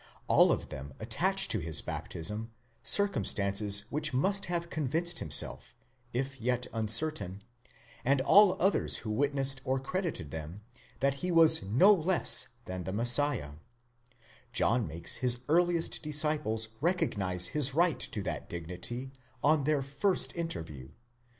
[0.25, 2.49] All of them attach to his baptism
[2.81, 5.75] circumstances which must have convinced himself,
[6.11, 7.43] if yet uncertain,
[8.03, 10.61] and all others who witnessed or credited them,
[11.01, 13.51] that he was no less than the Messiah;
[14.51, 19.11] John makes his earliest disciples recognise his right to that dignity
[19.43, 20.91] on their first interview (i.